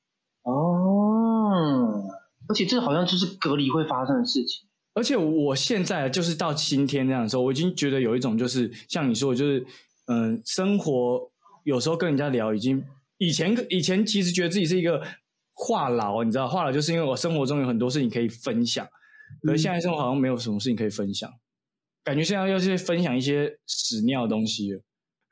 [0.44, 2.05] 哦，
[2.49, 4.68] 而且这好像就是隔离会发生的事情。
[4.94, 9.66] 而且我现在就是到今天这样的时候，我已经觉得有一种就是像你说的，就是
[10.07, 11.29] 嗯，生活
[11.64, 12.85] 有时候跟人家聊，已经
[13.18, 15.03] 以前以前其实觉得自己是一个
[15.55, 18.87] 话痨，你知道，话痨就是因为我生活中有很多事情可以分享，
[19.42, 21.29] 可是现在生活好像没有什么事情可以分享，
[22.05, 24.81] 感觉现在要去分享一些屎尿东西了。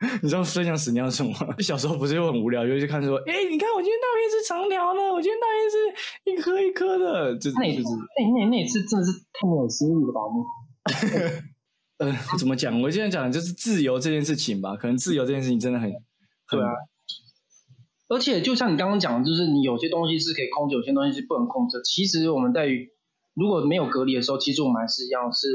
[0.21, 1.55] 你知道分享屎尿是什么吗？
[1.63, 5.77] 小时候不是又很无聊，就去看说，哎，你看我今天大便是长条的，我今天大便是
[6.31, 7.83] 一颗一颗的，就是那次，
[8.19, 10.21] 那那那次真的是太没有新意了吧？
[11.99, 12.83] 呃，怎么讲？
[12.83, 15.89] 我现在讲的就是自由这件事情吧，可能自由这件事情真的很，
[16.51, 16.69] 对啊。
[18.09, 21.81] 而且就像你刚刚讲的，就是你有些东西是可以控制，有些东西是不能控制。
[21.85, 22.91] 其实我们在于
[23.35, 25.47] 如果没有隔离的时候，其实我们还是一样是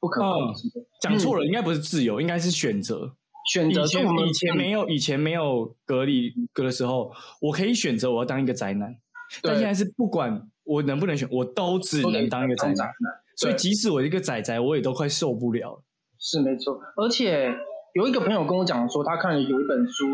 [0.00, 0.84] 不可控制的。
[1.02, 3.14] 讲错了，应该不是自由，应该是选择。
[3.50, 8.94] 选择以前以前没有以前没有隔离隔的时候，我可以选择我要当一个宅男，
[9.42, 12.92] 但现在是不管我能不能选，我都只能当一个宅男。
[13.36, 15.82] 所以即使我一个宅宅，我也都快受不了了。
[16.18, 17.52] 是没错，而且
[17.94, 20.06] 有一个朋友跟我讲说，他看了有一本书，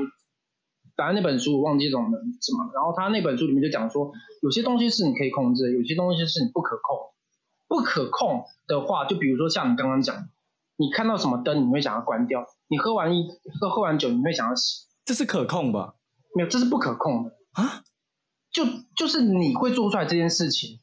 [0.97, 2.05] 反正那本书我忘记什么
[2.41, 4.11] 什么，然后他那本书里面就讲说，
[4.43, 6.97] 有些东西是你可以控制，有些东西是你不可控。
[7.69, 10.29] 不可控的话，就比如说像你刚刚讲，
[10.77, 12.45] 你看到什么灯，你会想要关掉。
[12.69, 13.29] 你喝完一
[13.61, 15.95] 喝喝完酒，你会想要洗，这是可控吧？
[16.35, 17.83] 没有，这是不可控的啊！
[18.53, 18.65] 就
[18.97, 20.81] 就是你会做出来这件事情，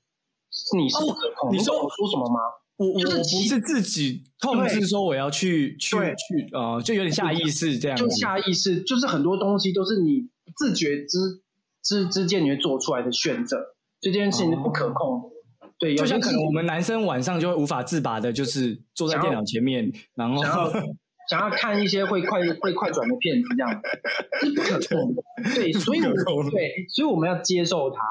[0.77, 1.53] 你是不可控。
[1.53, 2.39] 你说我说什么吗？
[2.75, 8.09] 我我我不就是其是自己控制说我要去去去呃，就有点下意识这样就。
[8.09, 11.43] 下意识，就是很多东西都是你自觉之
[11.83, 15.32] 之之间你会做出来的选择，这件事情是不可控的。
[15.83, 20.71] 对，就有些可能我们男生晚上就会无法自拔的，就是坐在电脑前面，然后
[21.29, 23.81] 想要 看一些会快会快转的片子，这样
[24.41, 25.23] 是不可控的。
[25.55, 28.01] 对，所以对，所以我们要接受它，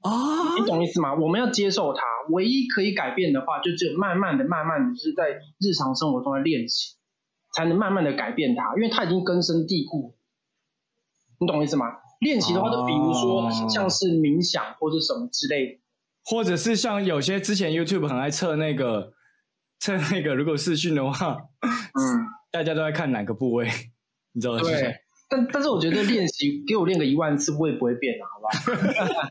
[0.00, 1.14] 啊，你懂意思吗？
[1.14, 6.96] 我们要接受它，唯一可以改变的话，就只有慢慢的、慢慢的，就是在日常生活中的练习，
[7.54, 10.16] 才能慢慢的改变它，因为它已经根深蒂固。
[11.38, 11.86] 你懂意思吗？
[12.20, 15.79] 练习的话，就比如说哦像是冥想或者什么之类的。
[16.24, 19.12] 或者是像有些之前 YouTube 很爱测那个
[19.78, 23.68] 测那个，如果视讯的话，嗯， 大家都在看哪个部位，
[24.32, 24.60] 你知道吗？
[24.62, 24.96] 对。
[25.28, 29.30] 但但是我觉得练习 给我练个一万次，我也不会变的，好不好？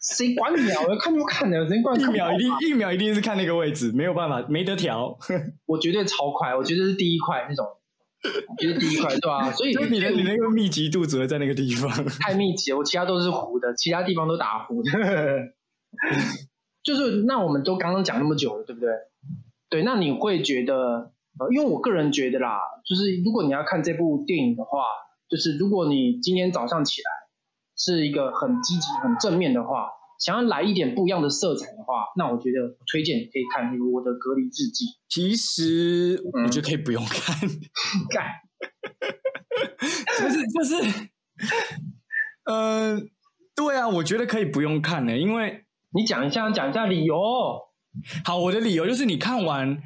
[0.00, 0.82] 谁管你啊？
[0.86, 5.18] 我要看就看的，谁管一秒一定一秒一定是看那个位置，没有办法，没得调。
[5.66, 7.66] 我绝对超快，我绝对是第一块那种，
[8.58, 11.90] 就是第一块对吧、所以就是你的你那个密集度只会在那个地方。
[12.20, 14.90] 太密集了，我其他都是糊的，其他地方都打糊的。
[16.82, 18.90] 就是那我们都刚刚讲那么久了，对不对？
[19.70, 24.84] 对，那你会觉得，呃，因为我个人觉得啦，就是如果你要看这部电影的话，
[25.28, 27.10] 就是如果你今天早上起来
[27.76, 29.88] 是一个很积极、很正面的话，
[30.20, 34.84] 想要来一点不一样的色彩的话，那我觉得我推荐你可以看那个《我的隔离日记》。
[35.08, 37.36] 其实嗯我觉得可以不用看，
[38.10, 38.30] 干，
[40.20, 41.08] 就是就是，
[42.44, 43.00] 呃，
[43.56, 45.63] 对啊，我觉得可以不用看呢、因为
[45.94, 47.16] 你讲一下，讲一下理由。
[48.24, 49.80] 好，我的理由就是你看完，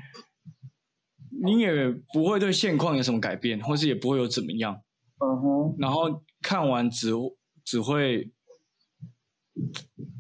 [1.45, 4.81] 你也不会对现况有什么改变，或是也不会有怎么样，
[5.21, 7.13] 嗯哼，然后看完只
[7.65, 8.31] 只会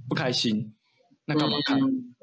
[0.09, 0.74] 不开心，
[1.24, 1.79] 那干嘛看？
[1.81, 2.14] 嗯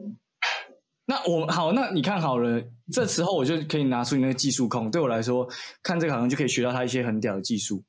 [1.08, 2.60] 那我好，那你看好了，
[2.92, 5.48] 这时候我就可以拿出你那个技术控，对我来说，
[5.84, 7.84] 看这个好像就可以学到他一些很屌的技术。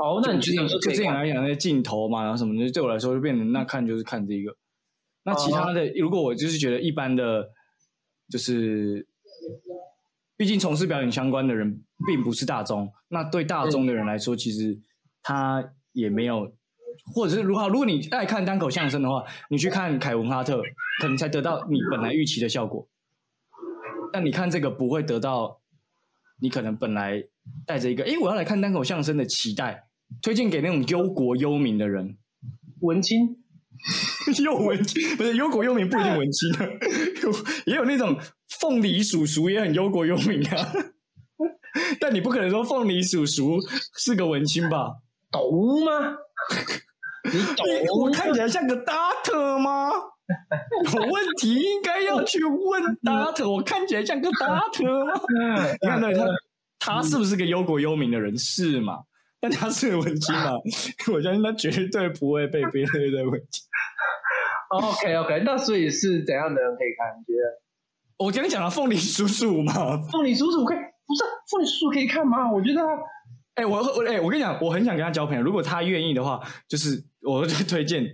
[0.00, 1.14] 哦，那你觉得就之前可以看？
[1.16, 4.56] 来讲那些镜头嘛，然后什么的，对我来说就变成那看就是看这个。
[5.24, 7.50] 那其他哦的，如果我就是觉得一般的，
[8.30, 9.06] 就是
[10.36, 14.78] 毕竟从事表演相关的人并不是大众，那对大众的人来说，其实
[15.22, 16.52] 他也没有，
[17.12, 20.62] 或者是如果如果你爱看单口相声的话，你去看凯文哈特，
[21.00, 22.88] 可能才得到你本来预期的效果。
[24.12, 25.60] 但你看这个不会得到
[26.40, 27.22] 你可能本来
[27.66, 29.88] 带着一个，诶，我要来看单口相声的期待，
[30.22, 32.16] 推荐给那种忧国忧民的人。
[32.80, 33.36] 文青，
[34.44, 36.66] 又文青 不是忧国忧民不一定文青啊，
[37.22, 37.32] 有
[37.66, 38.18] 也有那种
[38.60, 40.72] 凤梨叔叔也很忧国忧民啊。
[42.00, 43.58] 但你不可能说凤梨叔叔
[43.96, 44.94] 是个文青吧？
[45.30, 46.16] 懂吗？
[47.24, 48.00] 你懂？
[48.00, 49.90] 我看起来像个 doctor 吗？
[50.94, 55.12] 有问题应该要去问 doctor，我看起来像个 doctor 吗？
[55.80, 58.36] 你看到他，他是不是个忧国忧民的人？
[58.36, 58.94] 是嘛？
[59.40, 60.52] 但他是文青嘛？
[61.12, 63.64] 我相信他绝对不会被别人的文青。
[64.70, 67.18] OK OK， 那所以是怎样的人可以看？
[67.18, 67.60] 你觉得
[68.18, 69.72] 我刚刚讲了凤梨叔叔嘛，
[70.10, 70.78] 凤梨叔叔可以？
[71.06, 72.50] 不是凤梨叔叔可以看吗？
[72.52, 72.86] 我觉得他
[73.54, 75.42] 哎、我我哎、我跟你讲，我很想跟他交朋友。
[75.42, 78.04] 如果他愿意的话，就是我就推荐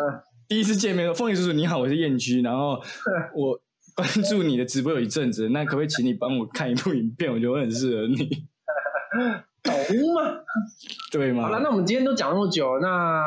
[0.48, 2.80] 第一次见面，凤梨叔叔你好，我是燕居，然后
[3.36, 3.60] 我
[3.94, 7.30] 关注你的直播有一阵子，那可不可以请你帮我看一部影片？
[7.32, 8.16] 我觉得我很适合你，
[9.62, 9.74] 懂
[10.14, 10.40] 吗？
[11.12, 11.42] 对吗？
[11.44, 13.22] 好了，那我们今天都讲那么久，那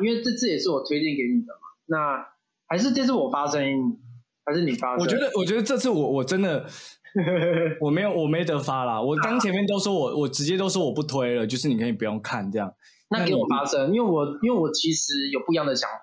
[0.00, 2.26] 因为这次也是我推荐给你的嘛，那
[2.66, 3.98] 还是这次我发声音，
[4.44, 4.98] 还是你发声？
[4.98, 6.66] 我觉得，我觉得这次我我真的
[7.80, 9.00] 我没有我没得发啦。
[9.00, 12.74] 我刚前面都说我我直接都说我不推了，就是你可以不用看这样。
[13.08, 16.00] 那给我发声，因为我因为我其实有不一样的想法，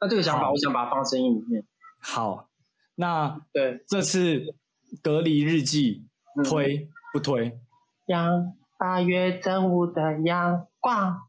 [0.00, 1.64] 那这个想法我想把它放声音里面。
[1.98, 2.48] 好，
[2.96, 4.54] 那对，这次
[5.02, 7.58] 隔离日记嗯推不推？
[8.06, 11.22] 阳八月正午的阳光。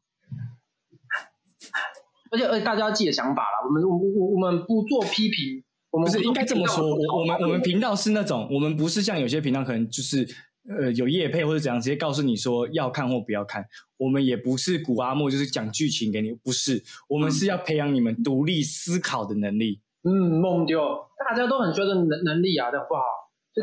[2.34, 10.28] 而且而且大家要记得想法啦，我们我我我们不做批评，我们不是应该这么说，我我们我们频道是那种，我们不是像有些频道可能就是
[10.67, 13.63] 呃有业配或者怎样，直接告诉你说要看或不要看。
[13.98, 19.80] 我们也不是古阿莫，就是讲剧情给你，不是，我们是要培养你们独立思考的能力。
[20.04, 20.82] 嗯梦丢，
[21.30, 23.02] 大家都很需要这能能力啊，这不好？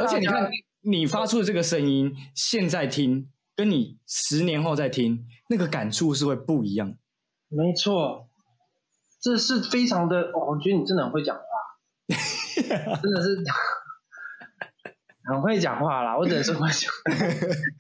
[0.01, 0.49] 而且你看，
[0.83, 6.95] 你发出的这个声音，现在听，跟你十年后再听，那个感触是会不一样。
[7.49, 8.30] 没错，
[9.21, 11.43] 这是非常的哦，我觉得你真的很会讲话，
[13.03, 13.37] 真的是
[15.25, 16.91] 很会讲话啦，我只能说会讲，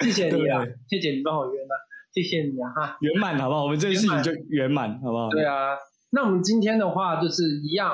[0.00, 2.96] 谢谢你啊对，谢谢你帮我圆了，谢谢你啊哈。
[3.00, 3.64] 圆满好不好？
[3.64, 5.30] 我们这件事情就圆满好不好？
[5.30, 5.76] 对啊，
[6.10, 7.92] 那我们今天的话就是一样，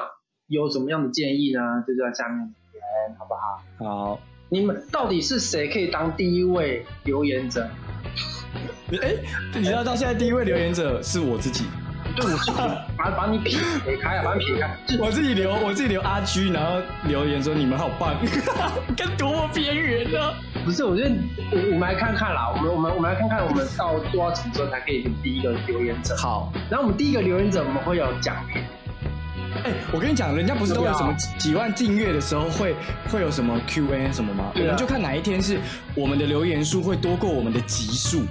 [0.49, 1.85] 有什么样的建议呢？
[1.87, 3.17] 就在下面留言。
[3.19, 3.63] 好不好？
[3.79, 7.69] 好，你们到底是谁可以当第一位留言者？
[8.91, 9.15] 你哎，
[9.55, 11.65] 你知道到现在第一位留言者是我自己，
[12.17, 12.51] 对，我是
[13.11, 18.15] 把把你撇撇开啊，把你撇开，我自己留，我自己留阿居然后留言说你们好棒，
[18.97, 20.19] 跟多么边缘呢？
[20.65, 21.11] 不是，我觉得
[21.53, 26.17] 我我们来看看啦，我们我们我们来看看我们到做到什么时候才可以第一个留言者。
[26.17, 28.63] 好，然后我们第一个留言者我们会有奖品。
[29.65, 32.75] 哎，我跟你讲，人家不是都有什么几万订阅的时候会
[33.11, 34.51] 会有什么 Q&A 什么吗？
[34.55, 35.59] 我们就看哪一天是
[35.95, 38.25] 我们的留言数会多过我们的集数。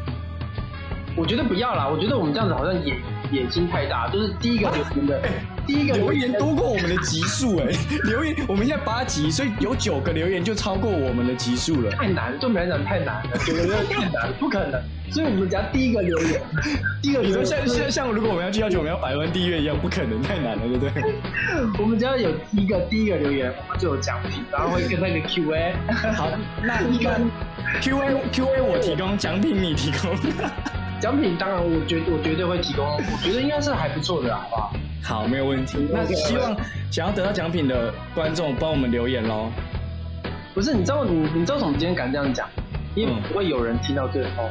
[1.18, 2.94] 我觉得不要啦，我觉得我们这样子好像野
[3.32, 5.22] 野心太大，就是第一个留言的。
[5.66, 7.66] 第一个留言多过我们的集数哎，
[8.06, 11.90] 留言我们现在八集，所以有九个留言就超过我们的集数了。
[11.92, 14.80] 太难，对我们来讲太难了，九个留言太难，不可能。
[15.12, 16.40] 所以我们只要第一个留言，
[17.02, 20.92] 第一个你说像像像如果我们要去要求我们要百万订阅一样，不可能，太难了，对不对？
[21.82, 25.74] 我们只要有一个第一个留言，我们就有奖品，然后会跟那个 Q A。
[26.16, 26.30] 好，
[26.62, 27.20] 那一个
[27.82, 30.16] Q A Q A 我提供，奖品你提供。
[31.06, 34.74] 奖品当然，我绝我绝对会提供，我觉得应该是还不错的，好不好？
[35.04, 35.88] 好，没有问题。
[35.94, 36.58] 那希望
[36.90, 39.52] 想要得到奖品的观众帮我们留言喽。
[40.56, 42.50] 不是，你知道你你知道什么今天敢这样讲？
[42.96, 44.50] 因为不会有人听到最后。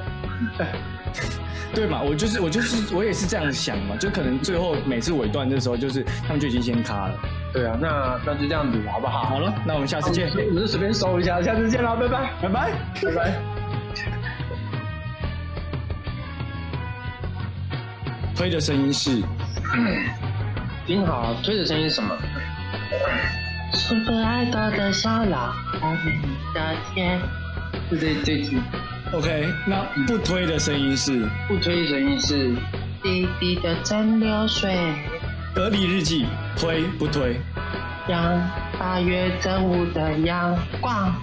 [1.74, 2.00] 对嘛？
[2.02, 7.18] 我就是我就是我也是这样想嘛，就可能最后每次尾段的时候，就是他们就已经先卡了。
[7.52, 9.24] 对啊，那那就这样子，好不好？
[9.24, 10.30] 好了，那我们下次见。
[10.30, 12.70] 我们就随便收一下，下次见了，拜拜，拜拜，
[13.02, 13.53] 拜拜。
[18.36, 19.22] 推的声音是，
[20.86, 22.16] 您好，推的声音是什么？
[23.72, 26.20] 是可爱的小狼，我们
[26.52, 27.20] 的天。
[27.90, 28.60] 就这这句。
[29.12, 31.28] OK，那不推的声音是？
[31.46, 32.54] 不推的声音是
[33.02, 34.76] 滴滴的蒸馏水。
[35.54, 36.26] 隔离日记，
[36.56, 37.40] 推不推？
[38.08, 38.40] 让
[38.78, 41.14] 八月正午的阳光。